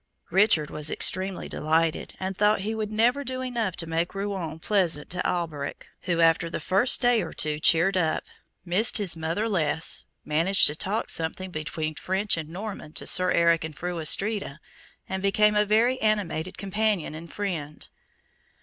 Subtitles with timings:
[0.31, 5.11] Richard was extremely delighted, and thought he could never do enough to make Rouen pleasant
[5.11, 8.23] to Alberic, who after the first day or two cheered up,
[8.65, 13.63] missed his mother less, managed to talk something between French and Norman to Sir Eric
[13.63, 14.57] and Fru Astrida,
[15.07, 17.87] and became a very animated companion and friend.